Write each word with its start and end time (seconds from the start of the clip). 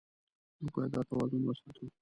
موږ 0.61 0.73
باید 0.75 0.91
دا 0.95 1.01
توازن 1.09 1.41
وساتو. 1.45 1.85